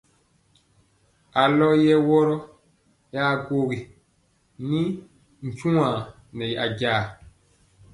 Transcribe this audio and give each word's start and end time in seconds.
Alɔ 1.41 1.67
yɛ 1.85 1.95
wɔrɔ 2.07 2.35
ya 3.15 3.23
gwogini 3.45 4.79
nyuwa 5.59 5.87
nɛ 6.37 6.45
ajaa. 6.63 6.99